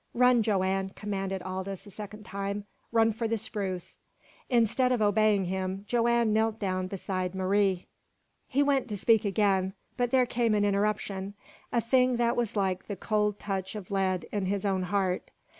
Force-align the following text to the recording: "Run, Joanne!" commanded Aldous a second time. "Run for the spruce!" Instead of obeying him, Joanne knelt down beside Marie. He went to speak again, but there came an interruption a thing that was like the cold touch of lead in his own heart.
"Run, 0.15 0.41
Joanne!" 0.41 0.89
commanded 0.95 1.43
Aldous 1.43 1.85
a 1.85 1.91
second 1.91 2.23
time. 2.23 2.65
"Run 2.91 3.13
for 3.13 3.27
the 3.27 3.37
spruce!" 3.37 3.99
Instead 4.49 4.91
of 4.91 4.99
obeying 4.99 5.45
him, 5.45 5.83
Joanne 5.85 6.33
knelt 6.33 6.57
down 6.57 6.87
beside 6.87 7.35
Marie. 7.35 7.85
He 8.47 8.63
went 8.63 8.87
to 8.87 8.97
speak 8.97 9.25
again, 9.25 9.73
but 9.97 10.09
there 10.09 10.25
came 10.25 10.55
an 10.55 10.65
interruption 10.65 11.35
a 11.71 11.81
thing 11.81 12.15
that 12.15 12.35
was 12.35 12.55
like 12.55 12.87
the 12.87 12.95
cold 12.95 13.37
touch 13.37 13.75
of 13.75 13.91
lead 13.91 14.25
in 14.31 14.45
his 14.45 14.65
own 14.65 14.81
heart. 14.81 15.29